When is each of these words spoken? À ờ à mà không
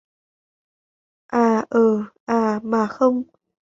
À 1.43 1.65
ờ 1.69 1.85
à 2.25 2.59
mà 2.63 2.87
không 2.87 3.23